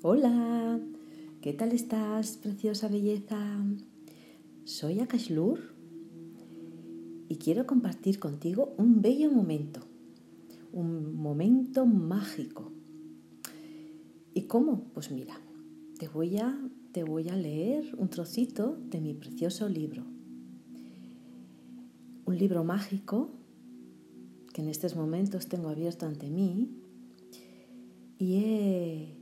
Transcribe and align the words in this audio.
Hola, 0.00 0.78
¿qué 1.40 1.52
tal 1.52 1.72
estás, 1.72 2.36
preciosa 2.36 2.86
belleza? 2.86 3.36
Soy 4.62 5.00
Akashlur 5.00 5.58
y 7.28 7.34
quiero 7.34 7.66
compartir 7.66 8.20
contigo 8.20 8.76
un 8.78 9.02
bello 9.02 9.28
momento, 9.28 9.80
un 10.72 11.16
momento 11.16 11.84
mágico. 11.84 12.70
¿Y 14.34 14.42
cómo? 14.42 14.84
Pues 14.94 15.10
mira, 15.10 15.40
te 15.98 16.06
voy 16.06 16.36
a, 16.36 16.56
te 16.92 17.02
voy 17.02 17.28
a 17.28 17.34
leer 17.34 17.96
un 17.98 18.08
trocito 18.08 18.78
de 18.80 19.00
mi 19.00 19.14
precioso 19.14 19.68
libro. 19.68 20.04
Un 22.24 22.38
libro 22.38 22.62
mágico 22.62 23.30
que 24.54 24.62
en 24.62 24.68
estos 24.68 24.94
momentos 24.94 25.48
tengo 25.48 25.68
abierto 25.70 26.06
ante 26.06 26.30
mí 26.30 26.70
y 28.16 28.34
he 28.36 29.17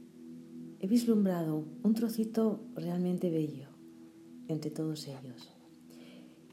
he 0.81 0.87
vislumbrado 0.87 1.65
un 1.83 1.95
trocito 1.95 2.61
realmente 2.75 3.31
bello 3.31 3.69
entre 4.49 4.71
todos 4.71 5.09
ellos 5.09 5.49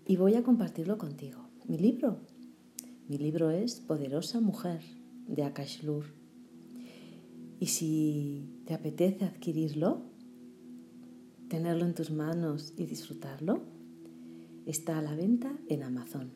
y 0.06 0.18
voy 0.18 0.36
a 0.36 0.44
compartirlo 0.44 0.98
contigo. 0.98 1.50
Mi 1.68 1.78
libro, 1.78 2.20
mi 3.08 3.18
libro 3.18 3.52
es 3.52 3.80
Poderosa 3.80 4.42
Mujer 4.42 4.82
de 5.28 5.44
Akashlur. 5.44 6.06
Y 7.60 7.68
si 7.68 8.62
te 8.66 8.74
apetece 8.74 9.26
adquirirlo, 9.26 10.02
tenerlo 11.48 11.86
en 11.86 11.94
tus 11.94 12.12
manos 12.12 12.74
y 12.78 12.86
disfrutarlo, 12.86 13.62
está 14.66 14.98
a 14.98 15.02
la 15.02 15.16
venta 15.16 15.58
en 15.70 15.84
Amazon. 15.84 16.32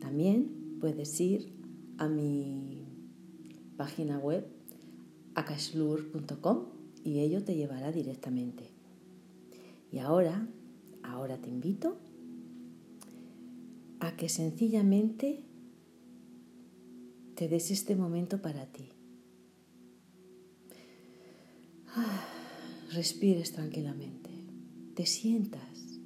También 0.00 0.78
puedes 0.80 1.20
ir 1.20 1.52
a 1.98 2.08
mi 2.08 2.86
página 3.76 4.18
web 4.18 4.57
akashlur.com 5.38 6.66
y 7.04 7.20
ello 7.20 7.44
te 7.44 7.54
llevará 7.54 7.92
directamente. 7.92 8.70
Y 9.92 9.98
ahora, 9.98 10.48
ahora 11.02 11.38
te 11.38 11.48
invito 11.48 11.96
a 14.00 14.16
que 14.16 14.28
sencillamente 14.28 15.44
te 17.36 17.48
des 17.48 17.70
este 17.70 17.94
momento 17.94 18.42
para 18.42 18.66
ti. 18.66 18.90
Ah, 21.94 22.26
respires 22.92 23.52
tranquilamente, 23.52 24.30
te 24.94 25.06
sientas, 25.06 26.00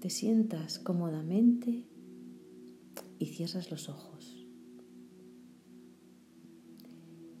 te 0.00 0.08
sientas 0.10 0.78
cómodamente 0.78 1.84
y 3.18 3.26
cierras 3.26 3.70
los 3.70 3.88
ojos. 3.88 4.37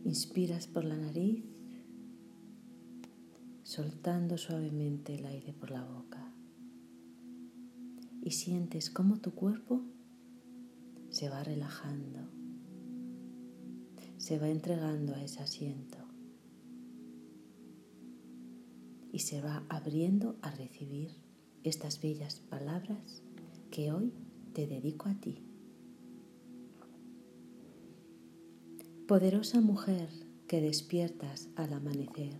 Inspiras 0.04 0.66
por 0.66 0.84
la 0.84 0.96
nariz, 0.96 1.44
soltando 3.62 4.38
suavemente 4.38 5.14
el 5.14 5.26
aire 5.26 5.52
por 5.52 5.70
la 5.70 5.84
boca. 5.84 6.32
Y 8.22 8.30
sientes 8.32 8.90
cómo 8.90 9.20
tu 9.20 9.32
cuerpo 9.32 9.82
se 11.10 11.28
va 11.28 11.42
relajando, 11.42 12.20
se 14.16 14.38
va 14.38 14.48
entregando 14.48 15.14
a 15.14 15.22
ese 15.22 15.40
asiento 15.40 15.98
y 19.12 19.20
se 19.20 19.40
va 19.40 19.64
abriendo 19.68 20.36
a 20.42 20.50
recibir 20.50 21.10
estas 21.64 22.00
bellas 22.00 22.40
palabras 22.40 23.22
que 23.70 23.92
hoy 23.92 24.12
te 24.52 24.66
dedico 24.66 25.08
a 25.08 25.14
ti. 25.14 25.44
Poderosa 29.08 29.62
mujer 29.62 30.10
que 30.48 30.60
despiertas 30.60 31.48
al 31.56 31.72
amanecer, 31.72 32.36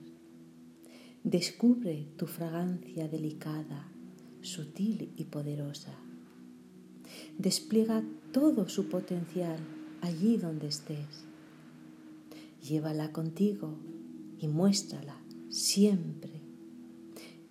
descubre 1.25 2.06
tu 2.19 2.27
fragancia 2.27 3.08
delicada, 3.08 3.91
sutil 4.42 5.10
y 5.16 5.25
poderosa. 5.25 5.94
Despliega 7.38 8.04
todo 8.32 8.69
su 8.69 8.91
potencial 8.91 9.59
allí 10.03 10.37
donde 10.37 10.66
estés. 10.66 11.25
Llévala 12.62 13.12
contigo 13.12 13.78
y 14.38 14.47
muéstrala 14.48 15.16
siempre, 15.48 16.43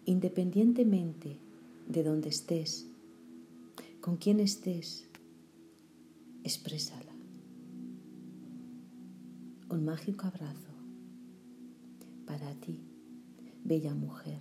independientemente 0.06 1.40
de 1.88 2.03
donde 2.03 2.30
estés, 2.30 2.86
con 4.00 4.18
quien 4.18 4.40
estés, 4.40 5.08
exprésala 6.44 7.17
un 9.70 9.84
mágico 9.84 10.28
abrazo 10.28 10.72
para 12.26 12.56
ti, 12.56 12.80
bella 13.66 13.94
mujer. 13.94 14.40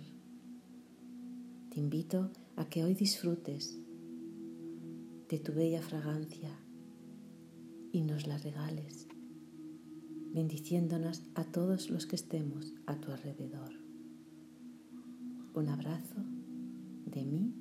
Te 1.69 1.79
invito 1.79 2.31
a 2.55 2.69
que 2.69 2.83
hoy 2.83 2.93
disfrutes 2.93 3.77
de 5.29 5.39
tu 5.39 5.53
bella 5.53 5.81
fragancia 5.81 6.57
y 7.91 8.01
nos 8.03 8.25
la 8.25 8.37
regales, 8.37 9.07
bendiciéndonos 10.33 11.23
a 11.35 11.43
todos 11.43 11.89
los 11.89 12.05
que 12.05 12.15
estemos 12.15 12.73
a 12.85 12.95
tu 12.99 13.11
alrededor. 13.11 13.73
Un 15.53 15.67
abrazo 15.67 16.23
de 17.05 17.25
mí 17.25 17.53